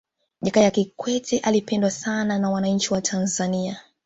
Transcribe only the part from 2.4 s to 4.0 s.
wananchi wa tanzania